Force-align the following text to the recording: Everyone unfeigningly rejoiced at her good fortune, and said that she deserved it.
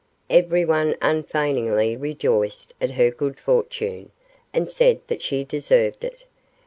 Everyone 0.31 0.95
unfeigningly 0.99 1.95
rejoiced 1.95 2.73
at 2.81 2.89
her 2.89 3.11
good 3.11 3.39
fortune, 3.39 4.09
and 4.51 4.67
said 4.67 4.99
that 5.05 5.21
she 5.21 5.43
deserved 5.43 6.03
it. 6.03 6.23